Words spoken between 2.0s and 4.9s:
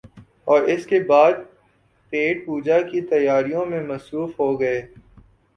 پیٹ پوجا کی تیاریوں میں مصروف ہو گئے۔